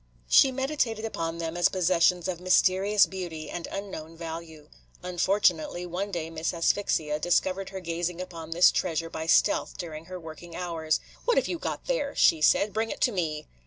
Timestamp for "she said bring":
12.15-12.89